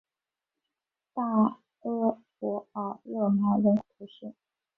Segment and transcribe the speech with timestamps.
[1.13, 1.61] 大阿
[2.39, 4.33] 伯尔热芒人口变化图示